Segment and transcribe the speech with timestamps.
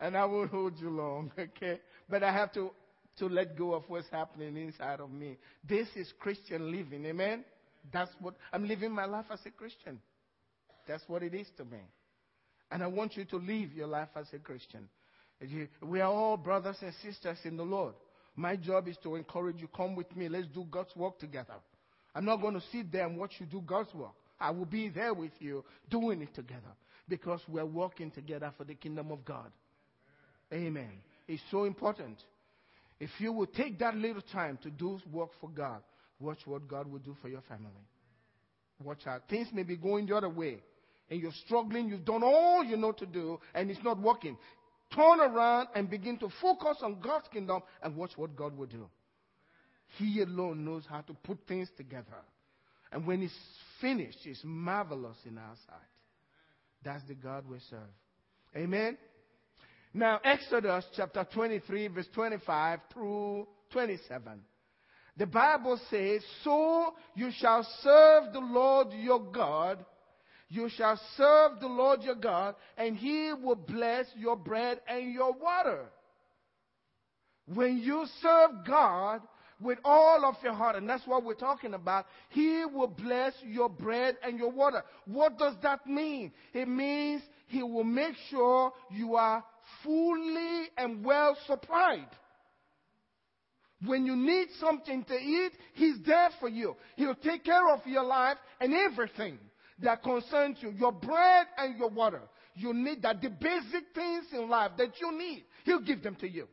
[0.00, 1.80] and I won't hold you long, okay?
[2.08, 2.70] But I have to,
[3.18, 5.36] to let go of what's happening inside of me.
[5.66, 7.44] This is Christian living, amen?
[7.92, 10.00] That's what, I'm living my life as a Christian.
[10.86, 11.78] That's what it is to me.
[12.70, 14.88] And I want you to live your life as a Christian.
[15.82, 17.94] We are all brothers and sisters in the Lord.
[18.34, 21.54] My job is to encourage you, come with me, let's do God's work together.
[22.14, 24.12] I'm not going to sit there and watch you do God's work.
[24.38, 26.74] I will be there with you doing it together
[27.08, 29.50] because we're working together for the kingdom of God.
[30.52, 30.90] Amen.
[31.28, 32.16] It's so important.
[32.98, 35.82] If you will take that little time to do work for God,
[36.20, 37.70] watch what God will do for your family.
[38.82, 39.22] Watch out.
[39.28, 40.58] Things may be going the other way,
[41.10, 41.88] and you're struggling.
[41.88, 44.36] You've done all you know to do, and it's not working.
[44.94, 48.88] Turn around and begin to focus on God's kingdom and watch what God will do.
[49.98, 52.06] He alone knows how to put things together.
[52.92, 53.34] And when it's
[53.80, 55.76] finished, it's marvelous in our sight.
[56.84, 57.80] That's the God we serve.
[58.54, 58.96] Amen.
[59.96, 64.40] Now, Exodus chapter 23, verse 25 through 27.
[65.16, 69.82] The Bible says, So you shall serve the Lord your God.
[70.50, 75.32] You shall serve the Lord your God, and he will bless your bread and your
[75.32, 75.86] water.
[77.46, 79.22] When you serve God
[79.58, 83.70] with all of your heart, and that's what we're talking about, he will bless your
[83.70, 84.84] bread and your water.
[85.06, 86.32] What does that mean?
[86.52, 89.42] It means he will make sure you are
[89.82, 92.08] fully and well supplied.
[93.84, 96.76] When you need something to eat, He's there for you.
[96.96, 99.38] He'll take care of your life and everything
[99.82, 102.22] that concerns you your bread and your water.
[102.54, 103.20] You need that.
[103.20, 106.48] The basic things in life that you need, He'll give them to you.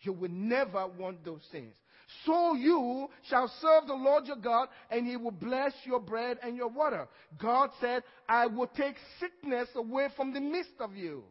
[0.00, 1.72] You will never want those things.
[2.26, 6.56] So you shall serve the Lord your God, and he will bless your bread and
[6.56, 7.08] your water.
[7.38, 11.24] God said, I will take sickness away from the midst of you.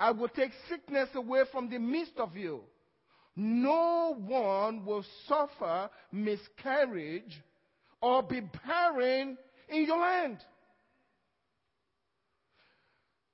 [0.00, 2.62] I will take sickness away from the midst of you.
[3.36, 7.38] No one will suffer miscarriage
[8.00, 9.36] or be barren
[9.68, 10.38] in your land.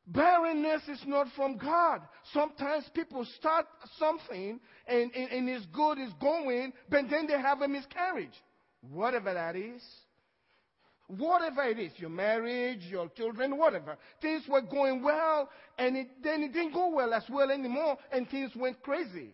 [0.08, 2.02] Barrenness is not from God.
[2.32, 3.66] Sometimes people start
[3.98, 4.58] something
[4.88, 8.34] and, and, and it's good, it's going, but then they have a miscarriage.
[8.91, 9.82] Whatever that is.
[11.08, 13.96] Whatever it is, your marriage, your children, whatever.
[14.20, 18.28] Things were going well, and it, then it didn't go well as well anymore, and
[18.28, 19.32] things went crazy.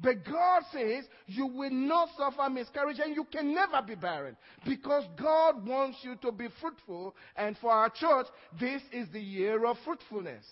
[0.00, 5.04] But God says you will not suffer miscarriage and you can never be barren because
[5.20, 7.16] God wants you to be fruitful.
[7.34, 8.26] And for our church,
[8.60, 10.44] this is the year of fruitfulness.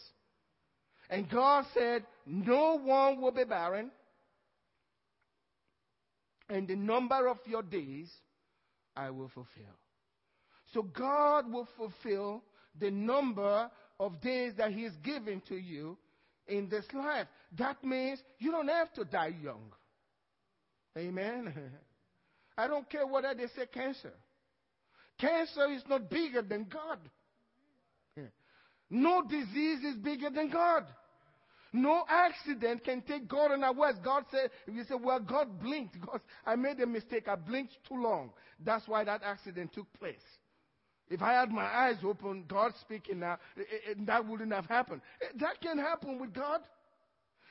[1.09, 3.93] And God said, No one will be barren.
[6.49, 8.11] And the number of your days
[8.97, 9.77] I will fulfill.
[10.73, 12.43] So God will fulfill
[12.79, 15.97] the number of days that He's given to you
[16.47, 17.27] in this life.
[17.59, 19.73] That means you don't have to die young.
[20.97, 21.53] Amen.
[22.59, 24.13] I don't care whether they say cancer.
[25.19, 26.99] Cancer is not bigger than God.
[28.89, 30.87] No disease is bigger than God.
[31.73, 33.97] No accident can take God unawares.
[34.03, 37.29] God said, if you say, well, God blinked because I made a mistake.
[37.29, 38.31] I blinked too long.
[38.65, 40.15] That's why that accident took place.
[41.09, 45.03] If I had my eyes open, God speaking now, it, it, that wouldn't have happened.
[45.21, 46.61] It, that can happen with God.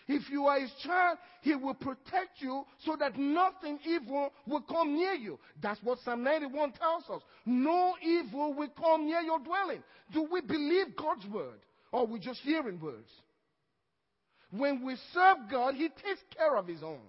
[0.07, 4.95] If you are his child, he will protect you so that nothing evil will come
[4.95, 5.39] near you.
[5.61, 7.21] That's what Psalm 91 tells us.
[7.45, 9.83] No evil will come near your dwelling.
[10.13, 11.59] Do we believe God's word?
[11.91, 13.09] Or are we just hearing words?
[14.51, 17.01] When we serve God, he takes care of his own.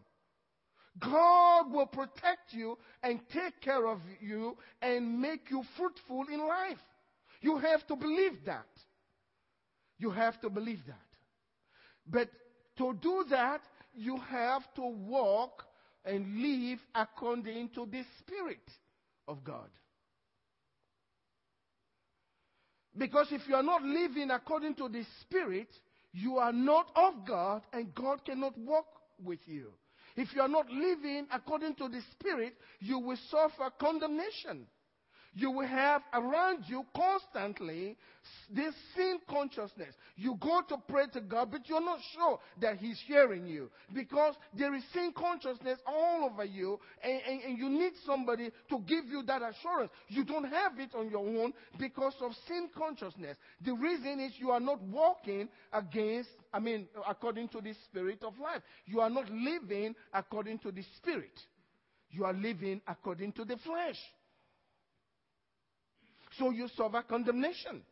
[0.99, 6.79] God will protect you and take care of you and make you fruitful in life.
[7.41, 8.67] You have to believe that.
[9.99, 10.97] You have to believe that.
[12.07, 12.29] But
[12.79, 13.61] to do that,
[13.95, 15.65] you have to walk
[16.05, 18.71] and live according to the Spirit
[19.27, 19.69] of God.
[22.97, 25.69] Because if you are not living according to the Spirit,
[26.13, 28.87] you are not of God and God cannot walk
[29.23, 29.73] with you.
[30.17, 34.67] If you are not living according to the Spirit, you will suffer condemnation.
[35.39, 37.99] You will have around you constantly
[38.51, 39.95] this sin consciousness.
[40.17, 44.35] You go to pray to God, but you're not sure that He's hearing you because
[44.57, 49.05] there is sin consciousness all over you, and, and, and you need somebody to give
[49.11, 49.91] you that assurance.
[50.09, 53.37] You don't have it on your own because of sin consciousness.
[53.63, 58.39] The reason is you are not walking against, I mean, according to the spirit of
[58.39, 58.63] life.
[58.87, 61.39] You are not living according to the spirit.
[62.11, 63.99] You are living according to the flesh.
[66.39, 67.83] So you suffer condemnation.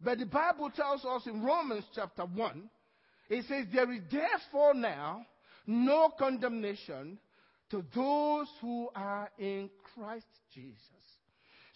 [0.00, 2.70] But the Bible tells us in Romans chapter 1,
[3.30, 5.24] it says, There is therefore now
[5.66, 7.18] no condemnation
[7.70, 10.78] to those who are in Christ Jesus.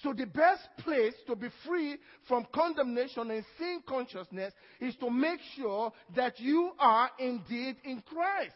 [0.03, 1.97] So the best place to be free
[2.29, 8.55] from condemnation and sin consciousness is to make sure that you are indeed in Christ.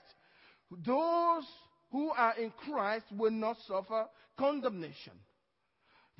[0.86, 1.44] Those
[1.90, 4.06] who are in Christ will not suffer
[4.38, 5.14] condemnation.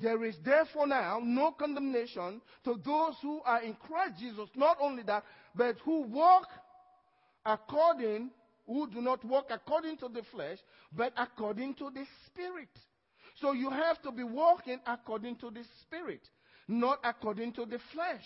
[0.03, 4.49] There is therefore now no condemnation to those who are in Christ Jesus.
[4.53, 5.23] Not only that,
[5.55, 6.47] but who walk
[7.45, 8.29] according,
[8.67, 10.57] who do not walk according to the flesh,
[10.93, 12.67] but according to the Spirit.
[13.39, 16.27] So you have to be walking according to the Spirit,
[16.67, 18.25] not according to the flesh.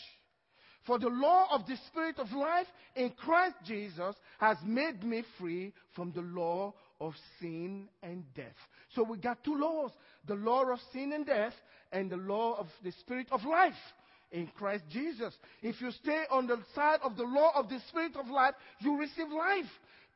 [0.87, 5.73] For the law of the Spirit of life in Christ Jesus has made me free
[5.93, 8.55] from the law of sin and death.
[8.95, 9.91] So we got two laws
[10.27, 11.53] the law of sin and death,
[11.91, 13.73] and the law of the Spirit of life
[14.31, 15.33] in Christ Jesus.
[15.61, 18.97] If you stay on the side of the law of the Spirit of life, you
[18.99, 19.65] receive life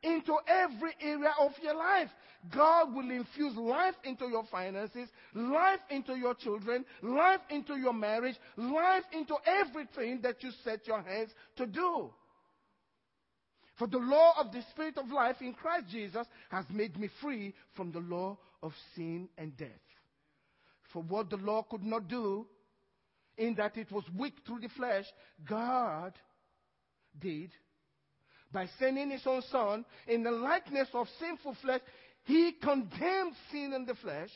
[0.02, 2.10] into every area of your life.
[2.54, 8.34] God will infuse life into your finances, life into your children, life into your marriage,
[8.56, 12.10] life into everything that you set your hands to do.
[13.78, 17.54] For the law of the Spirit of life in Christ Jesus has made me free
[17.76, 19.68] from the law of sin and death.
[20.92, 22.46] For what the law could not do,
[23.36, 25.06] in that it was weak through the flesh,
[25.48, 26.12] God
[27.18, 27.50] did
[28.52, 31.80] by sending his own son in the likeness of sinful flesh.
[32.24, 34.30] He condemned sin in the flesh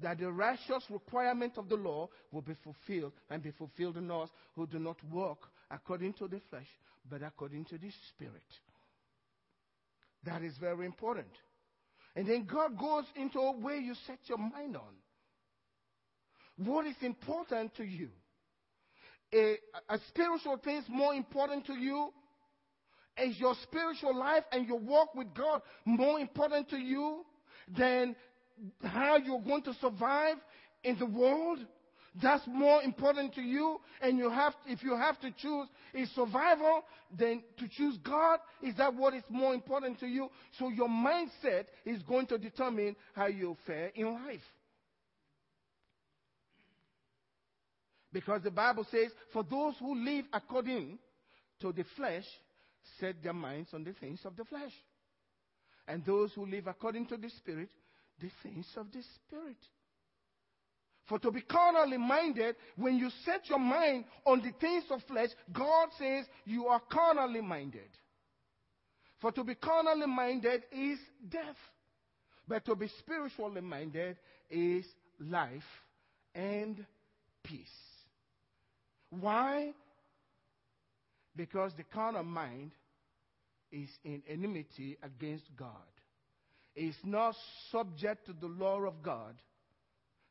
[0.00, 4.28] that the righteous requirement of the law will be fulfilled and be fulfilled in us
[4.54, 6.68] who do not walk according to the flesh,
[7.08, 8.42] but according to the Spirit.
[10.24, 11.28] That is very important.
[12.16, 14.94] And then God goes into a way you set your mind on.
[16.58, 18.08] What is important to you?
[19.32, 19.56] A,
[19.88, 22.12] a spiritual thing is more important to you.
[23.16, 27.24] Is your spiritual life and your walk with God more important to you
[27.76, 28.14] than
[28.82, 30.36] how you're going to survive
[30.82, 31.58] in the world?
[32.20, 33.80] That's more important to you.
[34.00, 36.82] And you have, if you have to choose is survival,
[37.16, 40.28] then to choose God, is that what is more important to you?
[40.58, 44.40] So your mindset is going to determine how you fare in life.
[48.18, 50.98] Because the Bible says, for those who live according
[51.60, 52.24] to the flesh,
[52.98, 54.72] set their minds on the things of the flesh.
[55.86, 57.68] And those who live according to the Spirit,
[58.20, 59.56] the things of the Spirit.
[61.08, 65.30] For to be carnally minded, when you set your mind on the things of flesh,
[65.52, 67.88] God says you are carnally minded.
[69.20, 70.98] For to be carnally minded is
[71.28, 71.56] death.
[72.48, 74.16] But to be spiritually minded
[74.50, 74.84] is
[75.20, 75.62] life
[76.34, 76.84] and
[77.44, 77.87] peace.
[79.10, 79.72] Why?
[81.34, 82.72] Because the carnal mind
[83.70, 85.70] is in enmity against God.
[86.74, 87.34] It's not
[87.70, 89.34] subject to the law of God.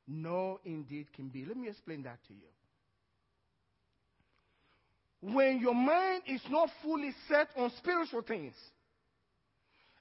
[0.07, 1.45] No, indeed, can be.
[1.45, 2.47] Let me explain that to you.
[5.33, 8.53] When your mind is not fully set on spiritual things,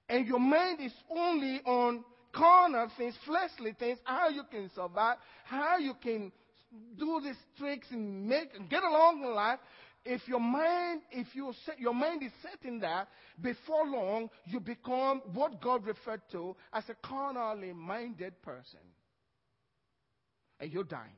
[0.09, 5.79] and your mind is only on carnal things, fleshly things, how you can survive, how
[5.79, 6.31] you can
[6.99, 9.59] do these tricks and make get along in life,
[10.05, 13.09] if your mind, if you set, your mind is set in that,
[13.41, 18.81] before long you become what God referred to as a carnally minded person,
[20.61, 21.11] and you're dying.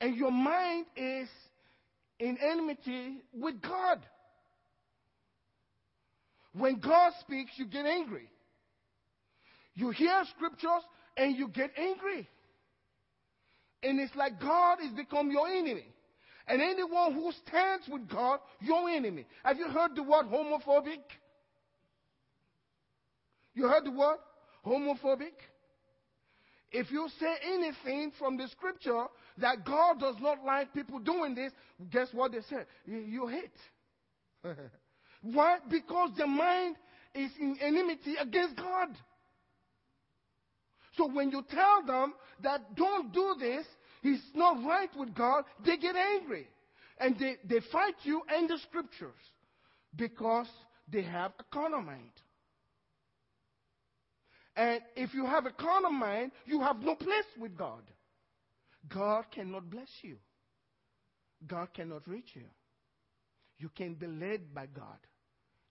[0.00, 1.28] And your mind is
[2.18, 4.04] in enmity with God.
[6.52, 8.28] When God speaks, you get angry.
[9.74, 10.82] You hear scriptures
[11.16, 12.28] and you get angry.
[13.82, 15.86] And it's like God has become your enemy.
[16.46, 19.26] And anyone who stands with God, your enemy.
[19.44, 21.00] Have you heard the word homophobic?
[23.54, 24.18] You heard the word
[24.66, 25.32] homophobic?
[26.70, 29.06] If you say anything from the scripture
[29.38, 31.52] that God does not like people doing this,
[31.90, 32.64] guess what they say?
[32.86, 34.54] You hate.
[35.22, 35.58] Why?
[35.70, 36.76] Because their mind
[37.14, 38.88] is in enmity against God.
[40.96, 43.66] So when you tell them that don't do this,
[44.02, 46.46] it's not right with God, they get angry.
[46.98, 49.12] And they, they fight you and the scriptures
[49.96, 50.48] because
[50.88, 52.10] they have a carnal mind.
[54.56, 57.82] And if you have a carnal mind, you have no place with God.
[58.88, 60.16] God cannot bless you.
[61.46, 62.44] God cannot reach you.
[63.58, 64.98] You can be led by God.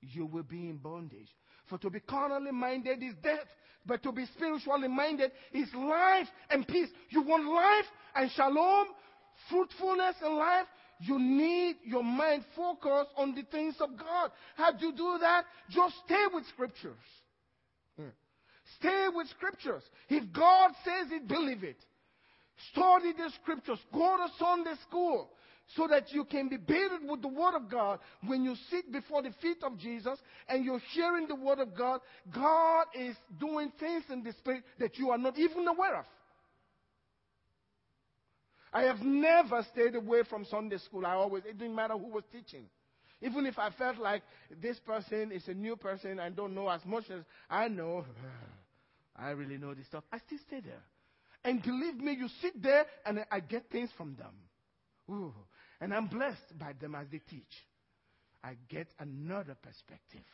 [0.01, 1.29] You will be in bondage.
[1.73, 3.47] For to be carnally minded is death,
[3.83, 6.89] but to be spiritually minded is life and peace.
[7.09, 8.89] You want life and shalom?
[9.49, 10.67] fruitfulness in life,
[10.99, 14.29] you need your mind focused on the things of God.
[14.55, 15.45] How do you do that?
[15.71, 16.93] Just stay with scriptures.
[18.79, 19.81] Stay with scriptures.
[20.09, 21.83] If God says it, believe it.
[22.71, 23.79] Study the scriptures.
[23.91, 25.31] Go to Sunday school
[25.75, 29.21] so that you can be baited with the Word of God when you sit before
[29.21, 32.01] the feet of Jesus and you're hearing the Word of God.
[32.33, 36.05] God is doing things in the Spirit that you are not even aware of.
[38.73, 41.05] I have never stayed away from Sunday school.
[41.05, 42.65] I always, it didn't matter who was teaching.
[43.21, 44.23] Even if I felt like
[44.61, 48.05] this person is a new person and don't know as much as I know,
[49.15, 50.81] I really know this stuff, I still stay there.
[51.45, 54.33] And believe me, you sit there and I get things from them.
[55.09, 55.33] Ooh.
[55.83, 57.43] And I'm blessed by them as they teach.
[58.41, 60.25] I get another perspective.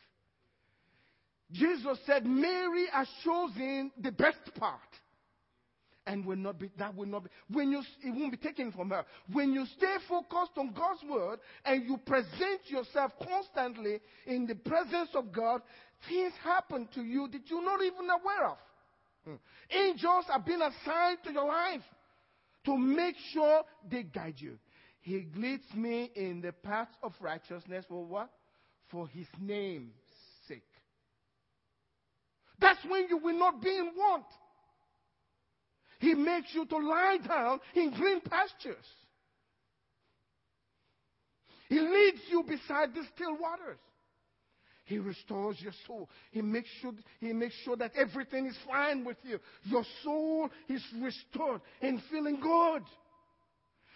[1.50, 4.78] Jesus said, Mary has chosen the best part.
[6.06, 8.90] And will not be, that will not be, when you, it won't be taken from
[8.90, 9.04] her.
[9.32, 15.10] When you stay focused on God's word and you present yourself constantly in the presence
[15.14, 15.62] of God,
[16.08, 18.58] things happen to you that you're not even aware of.
[19.24, 19.34] Hmm.
[19.76, 21.82] Angels have been assigned to your life
[22.66, 24.56] to make sure they guide you.
[25.00, 28.30] He leads me in the paths of righteousness for what?
[28.90, 29.92] For his name's
[30.46, 30.62] sake.
[32.60, 34.26] That's when you will not be in want.
[36.00, 38.84] He makes you to lie down in green pastures.
[41.68, 43.78] He leads you beside the still waters.
[44.86, 46.10] He restores your soul.
[46.32, 49.38] He makes sure, he makes sure that everything is fine with you.
[49.62, 52.82] Your soul is restored and feeling good.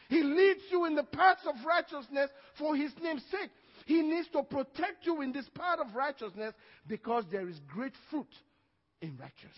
[0.08, 3.50] He leads you in the paths of righteousness for his name's sake.
[3.87, 6.54] He needs to protect you in this path of righteousness
[6.87, 8.32] because there is great fruit
[9.00, 9.50] in righteousness.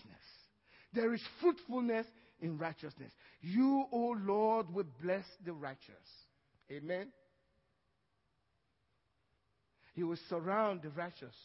[0.93, 2.05] There is fruitfulness
[2.41, 3.11] in righteousness.
[3.41, 5.93] You, O oh Lord, will bless the righteous.
[6.71, 7.07] Amen.
[9.93, 11.35] He will surround the righteous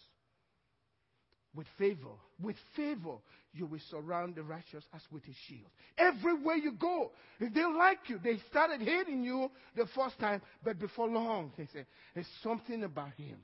[1.54, 2.14] with favor.
[2.40, 3.16] With favor,
[3.52, 5.70] you will surround the righteous as with a shield.
[5.98, 10.78] Everywhere you go, if they like you, they started hating you the first time, but
[10.78, 13.36] before long, they say, There's something about him.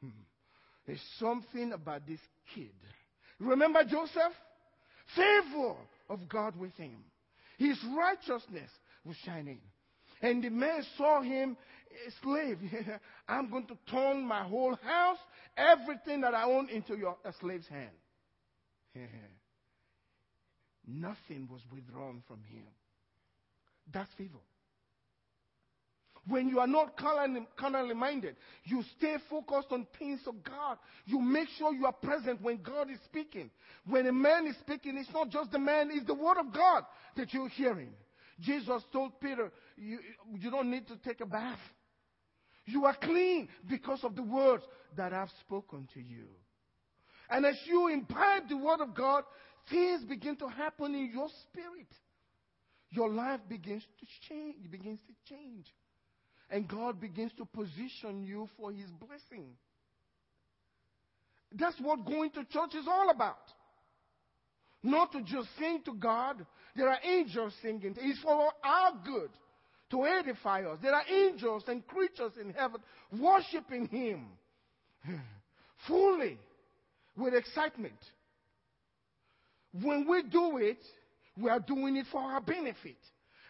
[0.00, 0.10] Hmm.
[0.86, 2.20] There's something about this
[2.54, 2.70] kid.
[3.40, 4.32] Remember Joseph?
[5.16, 5.74] Favor
[6.08, 6.96] of God with him.
[7.58, 8.70] His righteousness
[9.04, 9.60] was shining.
[10.20, 11.56] And the men saw him
[12.22, 12.58] slave.
[13.28, 15.18] I'm going to turn my whole house,
[15.56, 17.90] everything that I own, into your a slave's hand.
[20.86, 22.64] Nothing was withdrawn from him.
[23.92, 24.38] That's favor.
[26.26, 26.98] When you are not
[27.56, 30.76] carnally minded, you stay focused on things of God.
[31.06, 33.50] You make sure you are present when God is speaking.
[33.86, 36.84] When a man is speaking, it's not just the man, it's the word of God
[37.16, 37.94] that you're hearing.
[38.40, 40.00] Jesus told Peter, you,
[40.38, 41.58] you don't need to take a bath.
[42.68, 44.62] You are clean because of the words
[44.96, 46.26] that I've spoken to you.
[47.30, 49.24] And as you imbibe the word of God,
[49.70, 51.88] things begin to happen in your spirit.
[52.90, 55.66] Your life begins to change, begins to change.
[56.50, 59.46] And God begins to position you for his blessing.
[61.52, 63.36] That's what going to church is all about.
[64.82, 66.44] Not to just sing to God.
[66.76, 67.94] There are angels singing.
[67.98, 69.30] It's for our good
[69.90, 70.78] to edify us.
[70.82, 72.80] There are angels and creatures in heaven
[73.18, 74.26] worshiping Him
[75.86, 76.38] fully
[77.16, 77.98] with excitement.
[79.72, 80.78] When we do it,
[81.40, 82.96] we are doing it for our benefit.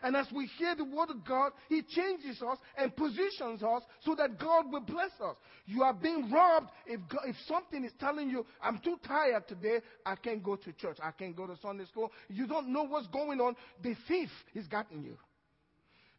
[0.03, 4.15] And as we hear the word of God, He changes us and positions us so
[4.15, 5.37] that God will bless us.
[5.67, 9.81] You are being robbed if, God, if something is telling you, I'm too tired today,
[10.07, 12.13] I can't go to church, I can't go to Sunday school.
[12.29, 13.57] You don't know what's going on.
[13.83, 15.17] The thief is gotten you.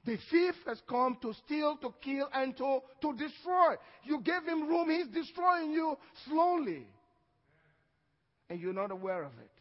[0.05, 3.75] The thief has come to steal, to kill, and to, to destroy.
[4.03, 6.87] You gave him room, he's destroying you slowly.
[8.49, 9.51] And you're not aware of it.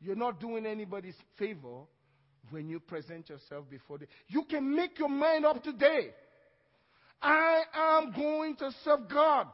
[0.00, 1.80] You're not doing anybody's favor
[2.50, 4.08] when you present yourself before them.
[4.28, 6.10] You can make your mind up today.
[7.22, 9.46] I am going to serve God.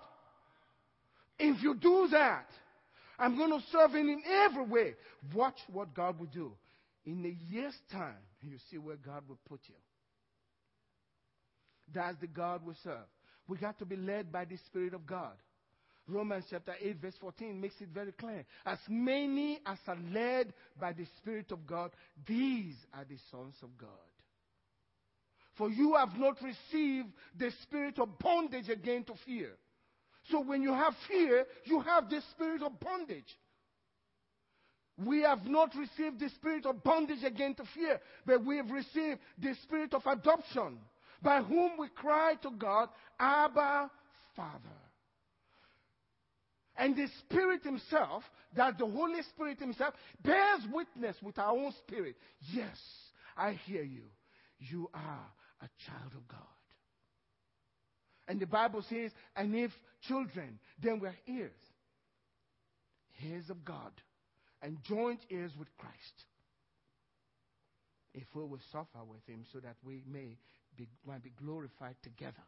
[1.38, 2.46] If you do that,
[3.18, 4.94] I'm going to serve Him in every way.
[5.32, 6.52] Watch what God will do.
[7.06, 9.74] In a year's time, you see where God will put you.
[11.92, 13.06] That's the God we serve.
[13.48, 15.34] We got to be led by the Spirit of God.
[16.06, 18.44] Romans chapter 8, verse 14 makes it very clear.
[18.64, 21.90] As many as are led by the Spirit of God,
[22.26, 23.88] these are the sons of God.
[25.56, 29.50] For you have not received the spirit of bondage again to fear.
[30.30, 33.36] So when you have fear, you have the spirit of bondage.
[34.98, 39.20] We have not received the spirit of bondage again to fear, but we have received
[39.38, 40.78] the spirit of adoption,
[41.22, 43.90] by whom we cry to God, Abba,
[44.36, 44.80] Father.
[46.76, 48.22] And the Spirit Himself,
[48.56, 52.16] that the Holy Spirit Himself, bears witness with our own spirit.
[52.52, 52.78] Yes,
[53.36, 54.04] I hear you.
[54.58, 55.26] You are
[55.60, 56.38] a child of God.
[58.28, 59.72] And the Bible says, and if
[60.06, 61.52] children, then we're heirs.
[63.22, 63.92] Heirs of God
[64.62, 65.94] and joint heirs with Christ.
[68.12, 70.36] If we will suffer with Him so that we may
[70.76, 72.42] be, might be glorified together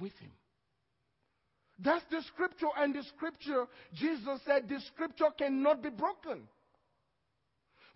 [0.00, 0.32] with Him.
[1.78, 6.42] That's the scripture, and the scripture, Jesus said, the scripture cannot be broken.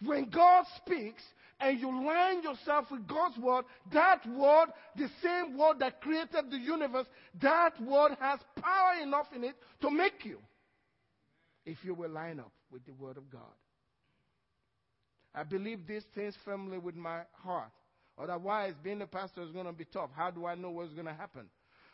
[0.04, 1.22] When God speaks
[1.60, 6.58] and you line yourself with God's word, that word, the same word that created the
[6.58, 7.06] universe,
[7.40, 10.38] that word has power enough in it to make you.
[11.64, 13.42] If you will line up with the word of God.
[15.34, 17.70] I believe these things firmly with my heart.
[18.20, 20.10] Otherwise, being a pastor is going to be tough.
[20.14, 21.46] How do I know what's going to happen?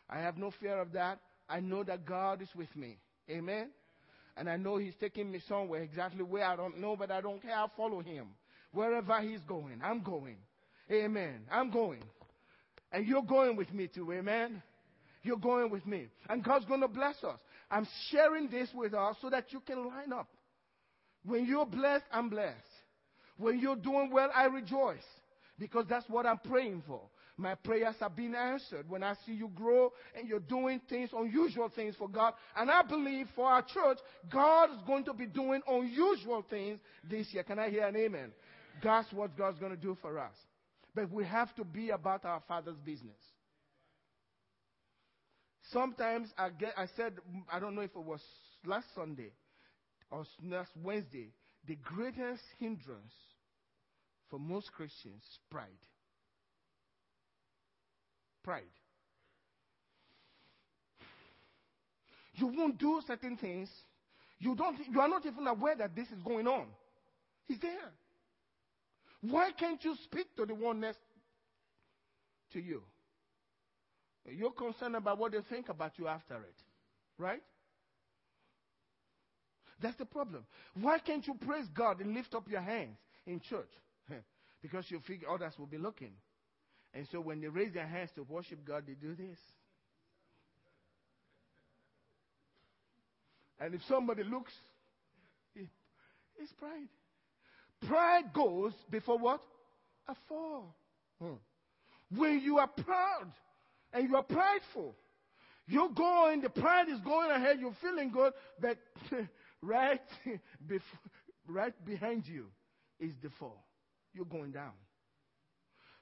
[0.09, 1.19] I have no fear of that.
[1.49, 2.97] I know that God is with me.
[3.31, 3.71] Amen.
[4.37, 7.41] And I know He's taking me somewhere exactly where I don't know, but I don't
[7.41, 7.55] care.
[7.55, 8.29] I'll follow Him.
[8.73, 10.37] Wherever He's going, I'm going.
[10.91, 11.43] Amen.
[11.51, 12.03] I'm going.
[12.93, 14.13] And you're going with me too.
[14.13, 14.63] Amen.
[15.23, 16.07] You're going with me.
[16.29, 17.39] And God's going to bless us.
[17.71, 20.29] I'm sharing this with us so that you can line up.
[21.25, 22.57] When you're blessed, I'm blessed.
[23.37, 25.05] When you're doing well, I rejoice.
[25.59, 27.01] Because that's what I'm praying for.
[27.39, 31.69] My prayers have been answered when I see you grow and you're doing things, unusual
[31.69, 32.33] things for God.
[32.57, 33.99] And I believe for our church,
[34.33, 37.43] God is going to be doing unusual things this year.
[37.43, 38.33] Can I hear an amen?
[38.83, 40.35] That's what God's going to do for us.
[40.95, 43.17] But we have to be about our Father's business.
[45.73, 48.21] Sometimes I get, I said, mm, I don't know if it was
[48.65, 49.33] last Sunday
[50.11, 51.33] or last Wednesday,
[51.67, 53.13] the greatest hindrance
[54.31, 55.67] for most Christians is pride
[58.47, 58.63] pride.
[62.35, 63.69] You won't do certain things.
[64.39, 66.67] You, don't, you are not even aware that this is going on.
[67.49, 67.93] He's there.
[69.23, 71.01] Why can't you speak to the one next
[72.53, 72.83] to you?
[74.35, 76.57] You're concerned about what they think about you after it,
[77.19, 77.43] right?
[79.81, 80.45] That's the problem.
[80.75, 83.71] Why can't you praise God and lift up your hands in church?
[84.63, 86.13] because you figure others will be looking.
[86.95, 89.39] And so when they raise their hands to worship God, they do this.
[93.61, 94.53] And if somebody looks,
[95.55, 96.89] it's pride.
[97.87, 99.41] Pride goes before what?
[100.09, 100.75] A fall.
[101.21, 101.35] Hmm.
[102.15, 103.33] When you are proud
[103.97, 104.95] and you are prideful,
[105.67, 108.77] you're going, the pride is going ahead, you're feeling good, but
[109.63, 110.03] right,
[110.67, 111.01] before,
[111.49, 112.47] right behind you
[113.01, 113.65] is the fall.
[114.13, 114.73] You're going down.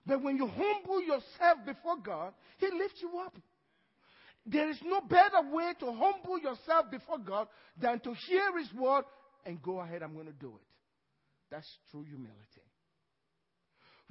[0.05, 3.37] But when you humble yourself before God, He lifts you up.
[4.45, 7.47] There is no better way to humble yourself before God
[7.81, 9.05] than to hear His word
[9.47, 10.67] and go ahead, I'm going to do it.
[11.49, 12.64] That's true humility.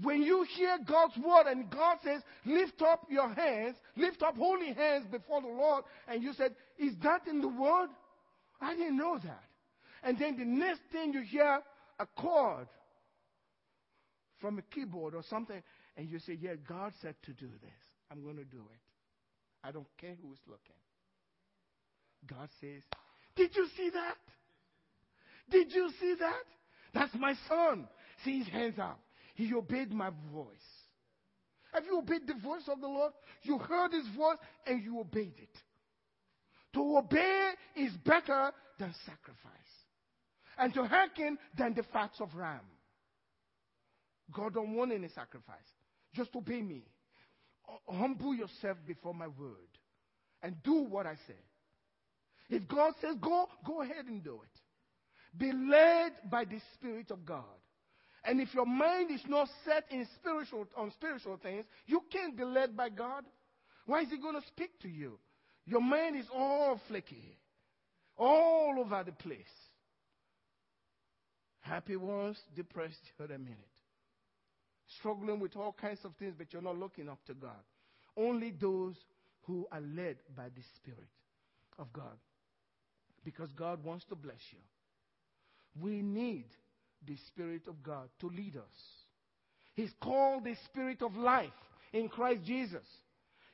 [0.02, 4.74] When you hear God's word and God says, lift up your hands, lift up holy
[4.74, 7.90] hands before the Lord, and you said, Is that in the word?
[8.60, 9.44] I didn't know that.
[10.02, 11.62] And then the next thing you hear
[12.00, 12.68] a chord
[14.42, 15.62] from a keyboard or something,
[15.96, 17.72] and you say, Yeah, God said to do this.
[18.12, 18.80] I'm going to do it.
[19.64, 20.76] I don't care who's looking.
[22.28, 22.82] God says,
[23.36, 24.18] Did you see that?
[25.52, 26.44] Did you see that?
[26.94, 27.88] That's my son.
[28.26, 29.00] See his hands up.
[29.34, 30.48] He obeyed my voice.
[31.74, 33.14] Have you obeyed the voice of the Lord?
[33.42, 35.58] You heard his voice and you obeyed it.
[36.74, 39.52] To obey is better than sacrifice.
[40.58, 42.62] And to hearken than the fats of ram.
[44.32, 45.58] God don't want any sacrifice.
[46.14, 46.84] Just obey me.
[47.88, 49.78] Humble yourself before my word
[50.44, 51.40] and do what I say.
[52.50, 55.38] If God says go, go ahead and do it.
[55.38, 57.44] Be led by the Spirit of God.
[58.26, 62.44] And if your mind is not set in spiritual on spiritual things, you can't be
[62.44, 63.26] led by God.
[63.86, 65.20] Why is He going to speak to you?
[65.66, 67.38] Your mind is all flaky,
[68.18, 69.44] all over the place.
[71.60, 73.58] Happy once, depressed the other minute
[75.00, 77.52] struggling with all kinds of things, but you're not looking up to God.
[78.18, 78.96] Only those
[79.44, 81.10] who are led by the Spirit
[81.80, 82.18] of God.
[83.24, 84.60] Because God wants to bless you.
[85.82, 86.46] We need
[87.08, 89.04] the Spirit of God to lead us.
[89.76, 91.50] He's called the Spirit of life
[91.92, 92.86] in Christ Jesus.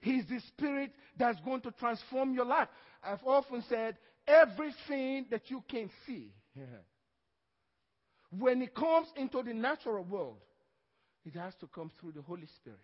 [0.02, 2.68] He's the Spirit that's going to transform your life.
[3.04, 6.32] I've often said, everything that you can see
[8.38, 10.40] when it comes into the natural world,
[11.26, 12.80] it has to come through the Holy Spirit.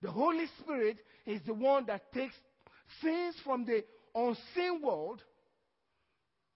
[0.00, 2.34] The Holy Spirit is the one that takes
[3.02, 3.84] things from the
[4.14, 5.22] unseen world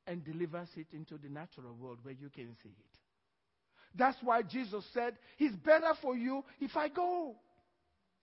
[0.07, 2.99] and delivers it into the natural world where you can see it.
[3.95, 7.35] That's why Jesus said, It's better for you if I go.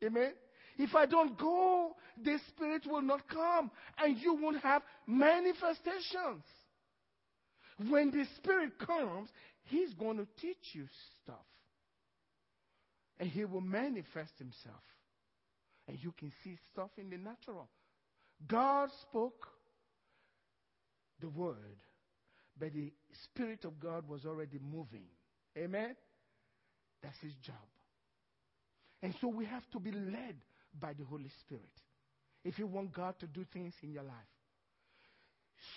[0.03, 0.31] Amen.
[0.77, 6.43] If I don't go, the Spirit will not come and you won't have manifestations.
[7.87, 9.29] When the Spirit comes,
[9.63, 10.85] He's going to teach you
[11.23, 11.35] stuff.
[13.19, 14.81] And He will manifest Himself.
[15.87, 17.67] And you can see stuff in the natural.
[18.47, 19.47] God spoke
[21.21, 21.77] the word,
[22.60, 22.91] but the
[23.23, 25.05] Spirit of God was already moving.
[25.58, 25.95] Amen?
[27.01, 27.55] That's His job.
[29.01, 30.36] And so we have to be led
[30.79, 31.63] by the Holy Spirit
[32.43, 34.15] if you want God to do things in your life.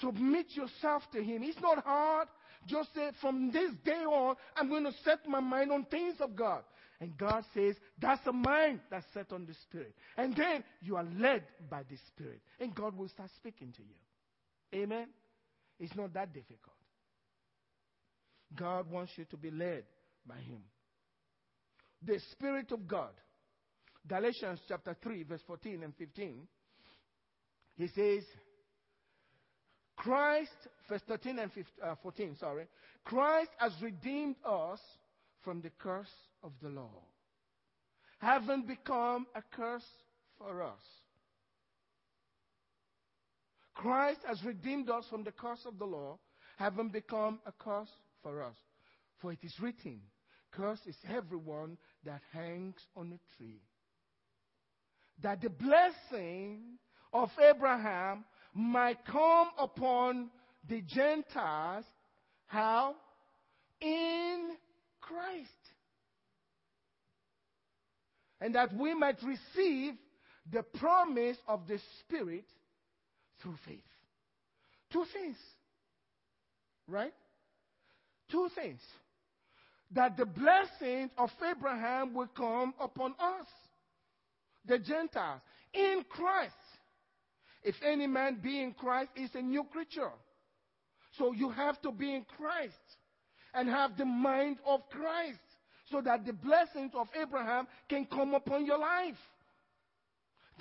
[0.01, 1.43] Submit yourself to Him.
[1.43, 2.29] It's not hard.
[2.67, 6.37] Just say, from this day on, I'm going to set my mind on things of
[6.37, 6.63] God.
[7.01, 9.93] And God says, that's a mind that's set on the Spirit.
[10.17, 12.41] And then you are led by the Spirit.
[12.61, 14.83] And God will start speaking to you.
[14.83, 15.09] Amen?
[15.83, 16.77] It's not that difficult.
[18.57, 19.83] God wants you to be led
[20.25, 20.63] by Him.
[22.07, 23.11] The Spirit of God.
[24.07, 26.47] Galatians chapter 3, verse 14 and 15.
[27.75, 28.23] He says,
[29.97, 30.53] Christ,
[30.89, 32.67] verse 13 and 15, uh, 14, sorry.
[33.05, 34.79] Christ has redeemed us
[35.43, 36.15] from the curse
[36.45, 37.03] of the law,
[38.21, 39.83] having become a curse
[40.39, 41.02] for us.
[43.75, 46.19] Christ has redeemed us from the curse of the law,
[46.57, 47.91] having become a curse
[48.23, 48.57] for us.
[49.21, 50.01] For it is written,
[50.53, 53.63] Curse is everyone that hangs on a tree.
[55.23, 56.79] That the blessing
[57.13, 60.31] of Abraham might come upon
[60.69, 61.85] the Gentiles.
[62.47, 62.95] How?
[63.81, 64.51] In
[65.01, 65.49] Christ.
[68.41, 69.95] And that we might receive
[70.51, 72.45] the promise of the Spirit
[73.43, 73.81] through faith.
[74.93, 75.37] Two things.
[76.89, 77.13] Right?
[78.31, 78.81] Two things.
[79.95, 83.47] That the blessings of Abraham will come upon us,
[84.67, 85.41] the Gentiles,
[85.75, 86.55] in Christ.
[87.63, 90.11] If any man be in Christ, is a new creature.
[91.19, 92.75] So you have to be in Christ
[93.55, 95.39] and have the mind of Christ
[95.91, 99.19] so that the blessings of Abraham can come upon your life.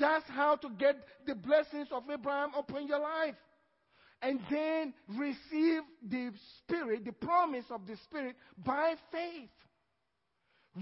[0.02, 0.96] That's how to get
[1.28, 3.36] the blessings of Abraham upon your life.
[4.24, 9.50] And then receive the Spirit, the promise of the Spirit by faith.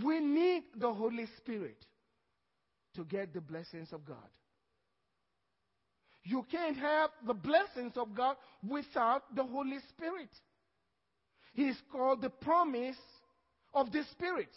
[0.04, 1.86] We need the Holy Spirit
[2.96, 4.18] to get the blessings of God.
[6.24, 10.30] You can't have the blessings of God without the Holy Spirit.
[11.54, 12.98] He is called the promise
[13.74, 14.50] of the Spirit.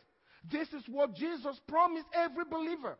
[0.50, 2.96] This is what Jesus promised every believer.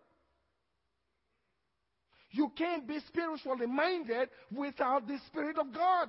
[2.33, 6.09] You can't be spiritually minded without the Spirit of God.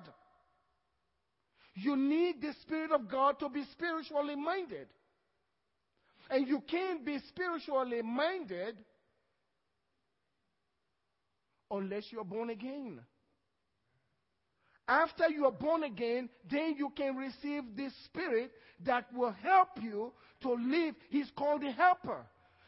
[1.75, 4.87] You need the Spirit of God to be spiritually minded.
[6.29, 8.77] And you can't be spiritually minded
[11.69, 13.01] unless you're born again.
[14.87, 18.51] After you are born again, then you can receive the Spirit
[18.85, 20.95] that will help you to live.
[21.09, 22.25] He's called the helper.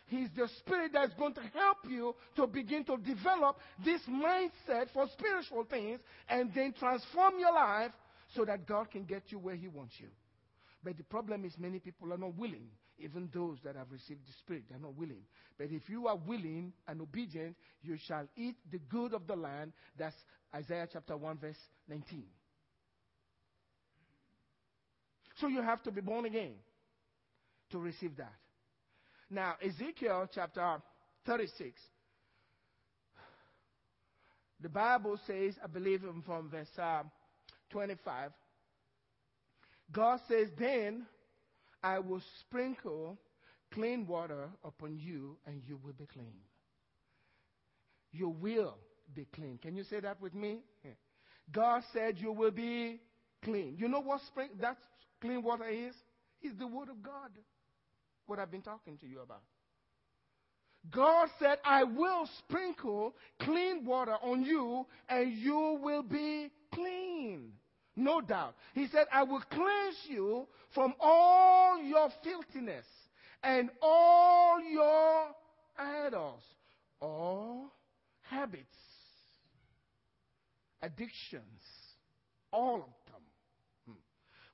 [0.07, 5.07] He's the Spirit that's going to help you to begin to develop this mindset for
[5.13, 7.91] spiritual things and then transform your life
[8.35, 10.07] so that God can get you where He wants you.
[10.83, 12.67] But the problem is, many people are not willing.
[12.97, 15.23] Even those that have received the Spirit, they're not willing.
[15.57, 19.73] But if you are willing and obedient, you shall eat the good of the land.
[19.97, 20.15] That's
[20.53, 21.57] Isaiah chapter 1, verse
[21.89, 22.23] 19.
[25.41, 26.53] So you have to be born again
[27.71, 28.33] to receive that.
[29.29, 30.81] Now, Ezekiel chapter
[31.25, 31.79] 36.
[34.61, 37.03] The Bible says, I believe from verse uh,
[37.71, 38.31] 25,
[39.91, 41.05] God says, Then
[41.83, 43.17] I will sprinkle
[43.73, 46.33] clean water upon you, and you will be clean.
[48.11, 48.77] You will
[49.13, 49.59] be clean.
[49.61, 50.59] Can you say that with me?
[51.51, 53.01] God said you will be
[53.43, 53.75] clean.
[53.77, 54.77] You know what spring, that
[55.21, 55.93] clean water is?
[56.41, 57.31] It's the Word of God.
[58.27, 59.41] What I've been talking to you about.
[60.91, 67.53] God said, I will sprinkle clean water on you, and you will be clean.
[67.95, 68.55] No doubt.
[68.73, 72.85] He said, I will cleanse you from all your filthiness
[73.41, 75.27] and all your
[75.77, 76.43] idols,
[76.99, 77.71] all
[78.21, 78.67] habits,
[80.81, 81.61] addictions,
[82.51, 83.04] all of them.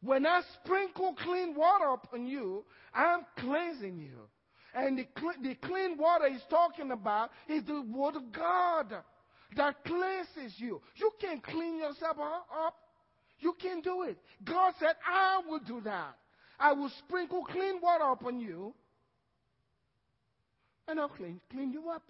[0.04, 4.28] When I sprinkle clean water upon you, I'm cleansing you.
[4.74, 8.96] And the, cl- the clean water he's talking about is the Word of God
[9.56, 10.82] that cleanses you.
[10.96, 12.76] You can't clean yourself up.
[13.40, 14.18] You can't do it.
[14.44, 16.16] God said, I will do that.
[16.60, 18.74] I will sprinkle clean water upon you,
[20.88, 22.04] and I'll clean, clean you up.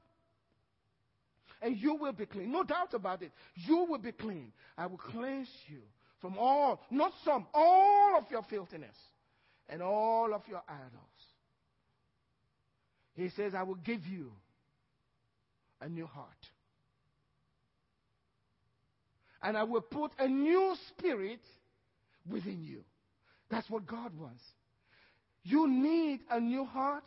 [1.61, 2.51] And you will be clean.
[2.51, 3.31] No doubt about it.
[3.55, 4.51] You will be clean.
[4.77, 5.81] I will cleanse you
[6.21, 8.95] from all, not some, all of your filthiness
[9.67, 11.01] and all of your idols.
[13.15, 14.31] He says, I will give you
[15.81, 16.27] a new heart.
[19.41, 21.41] And I will put a new spirit
[22.29, 22.83] within you.
[23.49, 24.43] That's what God wants.
[25.43, 27.03] You need a new heart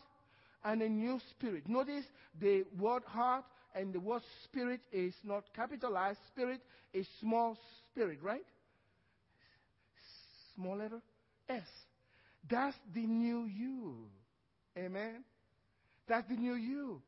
[0.64, 1.68] and a new spirit.
[1.68, 2.04] Notice
[2.40, 6.18] the word heart and the word spirit is not capitalized.
[6.32, 6.60] Spirit
[6.92, 7.56] is small
[7.90, 8.44] spirit, right?
[10.54, 11.00] Small letter
[11.48, 11.62] S.
[12.48, 13.94] That's the new you.
[14.76, 15.24] Amen.
[16.06, 17.00] That's the new you.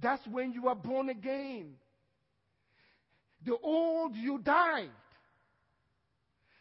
[0.00, 1.74] That's when you are born again.
[3.44, 4.90] The old you died.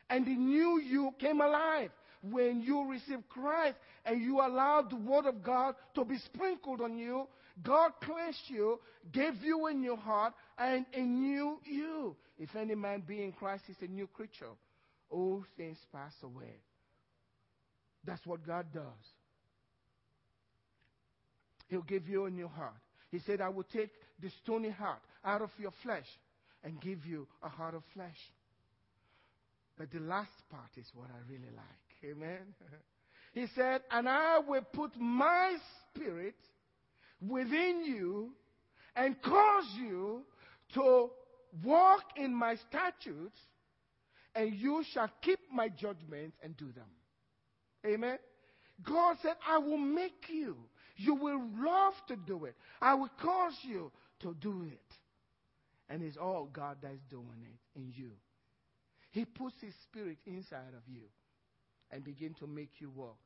[0.10, 3.76] And the new you came alive when you received Christ
[4.06, 7.28] and you allowed the Word of God to be sprinkled on you.
[7.64, 8.80] God cleansed you,
[9.12, 12.16] gave you a new heart, and a new you.
[12.38, 14.52] If any man be in Christ, he's a new creature.
[15.10, 16.62] All things pass away.
[18.06, 18.84] That's what God does.
[21.68, 22.74] He'll give you a new heart.
[23.12, 23.92] He said, I will take
[24.22, 26.06] the stony heart out of your flesh
[26.64, 28.18] and give you a heart of flesh.
[29.78, 32.12] But the last part is what I really like.
[32.12, 32.54] Amen.
[33.34, 35.56] he said, And I will put my
[35.94, 36.36] spirit
[37.26, 38.32] within you
[38.96, 40.24] and cause you
[40.74, 41.10] to
[41.64, 43.40] walk in my statutes,
[44.40, 46.86] and you shall keep my judgments and do them.
[47.86, 48.18] Amen.
[48.88, 50.56] God said, I will make you.
[50.96, 52.56] You will love to do it.
[52.82, 54.94] I will cause you to do it.
[55.90, 58.12] And it's all God that's doing it in you.
[59.12, 61.04] He puts His Spirit inside of you
[61.92, 63.18] and begin to make you walk.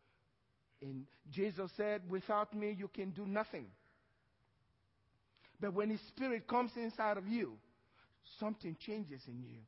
[0.82, 3.67] And Jesus said, Without me, you can do nothing.
[5.62, 7.54] But when His Spirit comes inside of you,
[8.39, 9.60] something changes in you.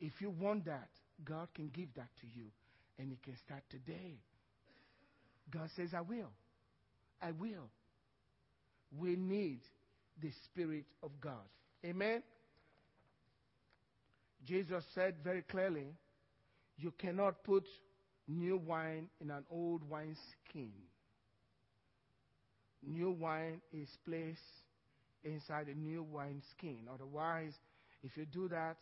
[0.00, 0.88] If you want that,
[1.24, 2.46] God can give that to you.
[2.98, 4.18] And it can start today.
[5.50, 6.30] God says, I will.
[7.22, 7.68] I will.
[8.96, 9.60] We need
[10.20, 11.46] the Spirit of God.
[11.84, 12.22] Amen?
[14.44, 15.86] Jesus said very clearly,
[16.76, 17.64] you cannot put
[18.26, 20.16] new wine in an old wine
[20.48, 20.72] skin.
[22.86, 24.38] New wine is placed
[25.24, 26.78] inside a new wine skin.
[26.92, 27.52] Otherwise,
[28.02, 28.76] if you do that,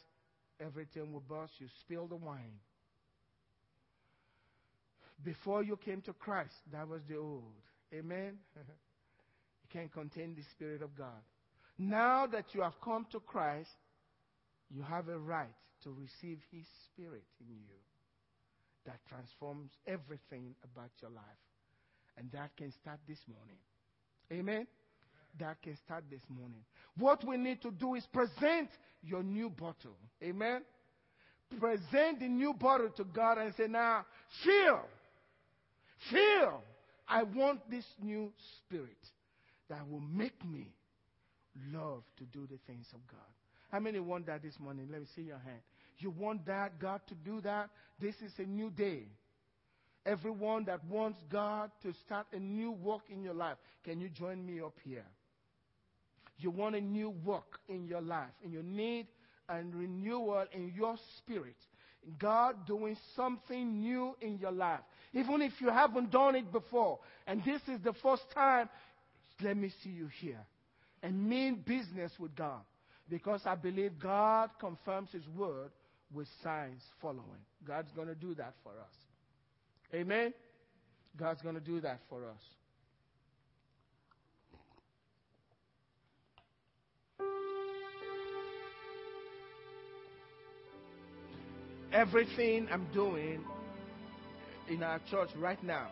[0.61, 1.55] everything will burst.
[1.59, 2.61] You spill the wine.
[5.25, 7.43] Before you came to Christ, that was the old.
[7.95, 8.39] Amen?
[8.57, 11.23] it can't contain the Spirit of God.
[11.79, 13.71] Now that you have come to Christ,
[14.71, 17.77] you have a right to receive His Spirit in you
[18.87, 21.25] that transforms everything about your life.
[22.17, 23.59] And that can start this morning.
[24.33, 24.67] Amen?
[25.39, 26.65] That can start this morning.
[26.97, 28.69] What we need to do is present
[29.03, 29.97] your new bottle.
[30.23, 30.63] Amen?
[31.61, 34.05] Present the new bottle to God and say, now,
[34.43, 34.81] feel,
[36.11, 36.63] feel,
[37.07, 38.97] I want this new spirit
[39.69, 40.69] that will make me
[41.73, 43.21] love to do the things of God.
[43.71, 44.89] How many want that this morning?
[44.91, 45.61] Let me see your hand.
[45.99, 47.71] You want that, God to do that?
[48.01, 49.05] This is a new day.
[50.05, 54.45] Everyone that wants God to start a new work in your life, can you join
[54.45, 55.07] me up here?
[56.39, 59.07] You want a new work in your life, and you need
[59.49, 61.57] a renewal in your spirit.
[62.19, 64.81] God doing something new in your life.
[65.13, 68.69] Even if you haven't done it before, and this is the first time,
[69.43, 70.45] let me see you here
[71.03, 72.61] and mean business with God.
[73.09, 75.71] Because I believe God confirms His word
[76.13, 77.43] with signs following.
[77.67, 78.93] God's going to do that for us.
[79.95, 80.33] Amen?
[81.17, 82.43] God's going to do that for us.
[91.93, 93.45] Everything I'm doing
[94.69, 95.89] in our church right now,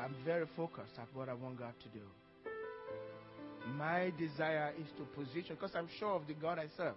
[0.00, 2.04] I'm very focused at what I want God to do.
[3.76, 6.94] My desire is to position, because I'm sure of the God I serve.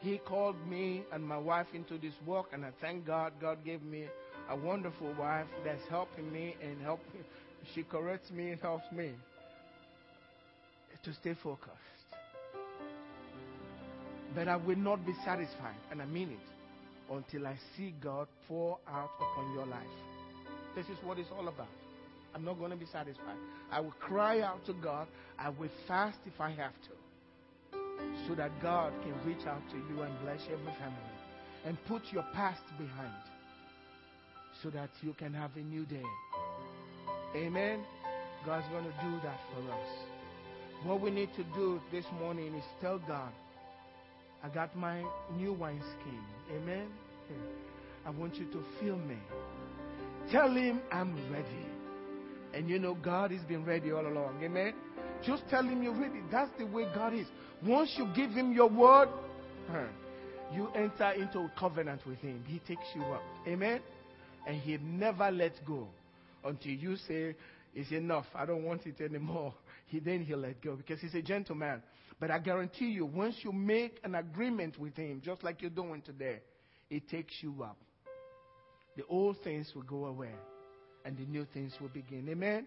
[0.00, 3.32] He called me and my wife into this work, and I thank God.
[3.40, 4.06] God gave me
[4.50, 7.24] a wonderful wife that's helping me and helping.
[7.74, 9.12] She corrects me and helps me
[11.04, 11.70] to stay focused.
[14.34, 18.78] But I will not be satisfied, and I mean it, until I see God pour
[18.88, 19.80] out upon your life.
[20.74, 21.68] This is what it's all about.
[22.34, 23.36] I'm not going to be satisfied.
[23.70, 25.06] I will cry out to God.
[25.38, 27.78] I will fast if I have to.
[28.26, 31.12] So that God can reach out to you and bless every family.
[31.66, 33.12] And put your past behind.
[34.62, 36.02] So that you can have a new day.
[37.36, 37.84] Amen.
[38.46, 39.88] God's going to do that for us.
[40.84, 43.30] What we need to do this morning is tell God,
[44.42, 45.04] I got my
[45.36, 46.56] new wine skin.
[46.56, 46.88] Amen.
[48.04, 49.16] I want you to feel me.
[50.30, 51.66] Tell him I'm ready.
[52.54, 54.42] And you know, God has been ready all along.
[54.42, 54.74] Amen.
[55.24, 56.20] Just tell him you're ready.
[56.30, 57.26] That's the way God is.
[57.64, 59.08] Once you give him your word,
[60.52, 62.44] you enter into a covenant with him.
[62.46, 63.22] He takes you up.
[63.46, 63.80] Amen.
[64.46, 65.86] And he never lets go
[66.44, 67.36] until you say,
[67.74, 68.26] It's enough.
[68.34, 69.54] I don't want it anymore.
[69.86, 71.82] He then he'll let go because he's a gentleman.
[72.18, 76.02] But I guarantee you, once you make an agreement with him, just like you're doing
[76.02, 76.40] today,
[76.88, 77.76] it takes you up.
[78.96, 80.34] The old things will go away
[81.04, 82.28] and the new things will begin.
[82.28, 82.66] Amen?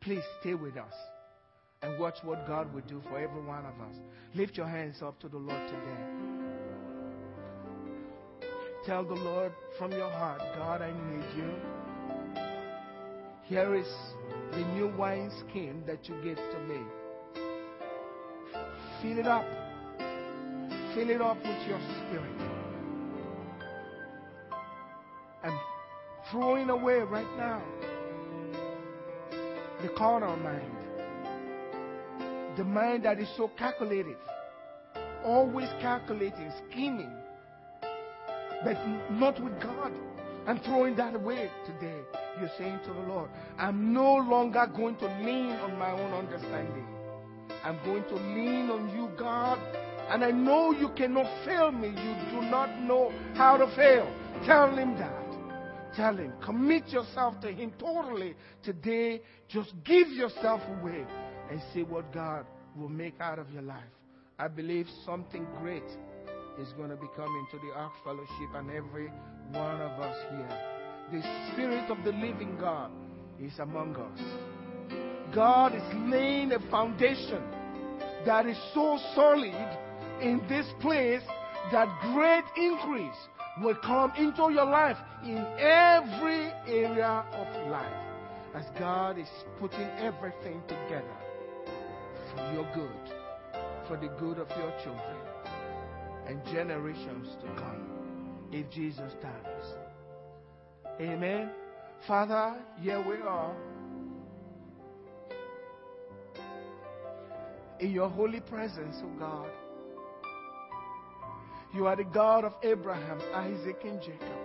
[0.00, 0.92] Please stay with us
[1.82, 3.96] and watch what God will do for every one of us.
[4.34, 6.24] Lift your hands up to the Lord today.
[8.86, 11.50] Tell the Lord from your heart, God, I need you.
[13.44, 13.86] Here is
[14.52, 16.80] the new wine skin that you gave to me.
[19.02, 19.44] Fill it up.
[20.94, 22.50] Fill it up with your spirit.
[25.42, 25.54] And
[26.30, 27.62] throwing away right now
[29.84, 30.72] the carnal mind.
[32.56, 34.16] The mind that is so calculated,
[35.24, 37.12] always calculating, scheming,
[38.64, 38.78] but
[39.10, 39.92] not with God.
[40.46, 42.00] I'm throwing that away today.
[42.40, 46.86] You're saying to the Lord, I'm no longer going to lean on my own understanding.
[47.62, 49.58] I'm going to lean on you, God.
[50.10, 51.88] And I know you cannot fail me.
[51.88, 54.12] You do not know how to fail.
[54.44, 55.24] Tell him that.
[55.96, 56.32] Tell him.
[56.44, 58.34] Commit yourself to him totally.
[58.62, 61.06] Today, just give yourself away
[61.50, 63.82] and see what God will make out of your life.
[64.38, 65.84] I believe something great
[66.58, 69.08] is going to be coming to the Ark Fellowship and every
[69.52, 70.73] one of us here.
[71.14, 71.22] The
[71.52, 72.90] Spirit of the living God
[73.40, 74.20] is among us.
[75.32, 77.40] God is laying a foundation
[78.26, 79.78] that is so solid
[80.20, 81.22] in this place
[81.70, 83.14] that great increase
[83.62, 89.28] will come into your life in every area of life as God is
[89.60, 91.16] putting everything together
[92.34, 93.14] for your good,
[93.86, 95.16] for the good of your children
[96.26, 97.86] and generations to come
[98.50, 99.83] if Jesus dies.
[101.00, 101.50] Amen.
[102.06, 103.54] Father, here we are.
[107.80, 109.50] In your holy presence, O oh God.
[111.74, 114.44] You are the God of Abraham, Isaac, and Jacob.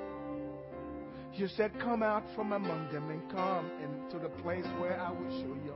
[1.33, 5.29] You said, Come out from among them and come into the place where I will
[5.29, 5.75] show you.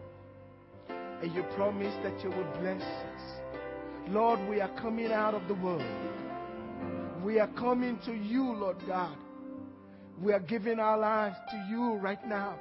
[1.21, 3.21] And you promised that you would bless us.
[4.09, 5.85] Lord, we are coming out of the world.
[7.23, 9.15] We are coming to you, Lord God.
[10.23, 12.57] We are giving our lives to you right now.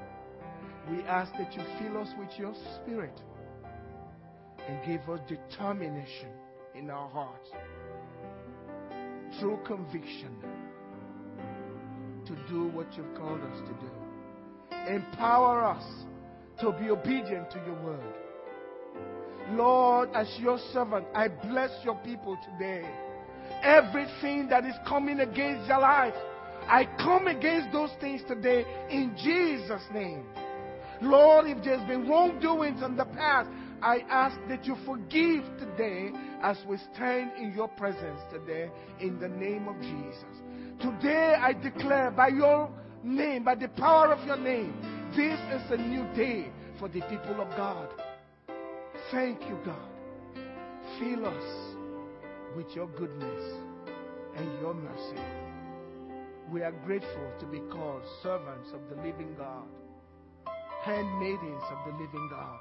[0.90, 3.20] We ask that you fill us with your spirit
[4.68, 6.30] and give us determination
[6.74, 7.48] in our hearts
[9.40, 10.36] true conviction
[12.26, 14.94] to do what you've called us to do.
[14.94, 15.84] Empower us
[16.60, 18.14] to be obedient to your word.
[19.50, 22.88] Lord, as your servant, I bless your people today.
[23.62, 26.14] Everything that is coming against your life,
[26.68, 30.24] I come against those things today in Jesus' name.
[31.00, 33.50] Lord, if there's been wrongdoings in the past,
[33.82, 38.70] I ask that you forgive today as we stand in your presence today
[39.00, 40.24] in the name of Jesus.
[40.80, 42.70] Today I declare by your
[43.02, 44.74] name, by the power of your name,
[45.16, 47.88] this is a new day for the people of God.
[49.10, 49.88] Thank you, God.
[51.00, 51.76] Fill us
[52.56, 53.42] with your goodness
[54.36, 55.41] and your mercy.
[56.52, 59.64] We are grateful to be called servants of the living God,
[60.82, 62.58] handmaidens of the living God.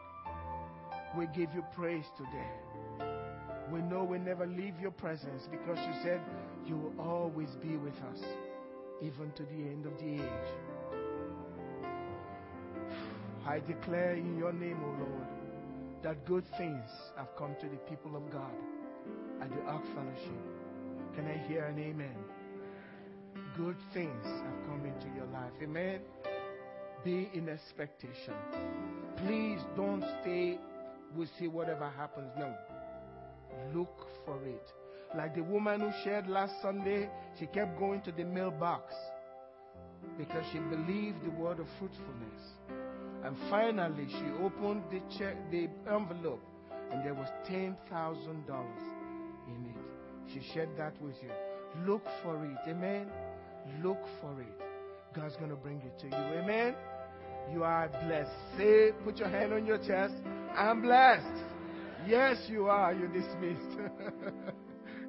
[1.17, 3.09] We give you praise today.
[3.69, 6.21] We know we never leave your presence because you said
[6.65, 8.23] you will always be with us,
[9.01, 10.51] even to the end of the age.
[13.45, 15.27] I declare in your name, O Lord,
[16.01, 18.53] that good things have come to the people of God
[19.41, 20.41] at the Ark Fellowship.
[21.13, 22.15] Can I hear an amen?
[23.63, 25.51] Good things have come into your life.
[25.61, 25.99] Amen.
[27.05, 28.33] Be in expectation.
[29.17, 30.57] Please don't stay,
[31.15, 32.31] we'll see whatever happens.
[32.39, 32.51] No.
[33.75, 34.67] Look for it.
[35.15, 37.07] Like the woman who shared last Sunday,
[37.39, 38.95] she kept going to the mailbox
[40.17, 42.41] because she believed the word of fruitfulness.
[43.23, 46.41] And finally, she opened the check, the envelope,
[46.91, 48.81] and there was ten thousand dollars
[49.47, 50.33] in it.
[50.33, 51.29] She shared that with you.
[51.85, 53.07] Look for it, amen.
[53.83, 54.61] Look for it.
[55.15, 56.75] God's going to bring it to you, amen.
[57.51, 58.31] You are blessed.
[58.57, 60.13] Say, put your hand on your chest.
[60.55, 61.43] I'm blessed.
[62.07, 62.93] Yes, you are.
[62.93, 63.77] You're dismissed.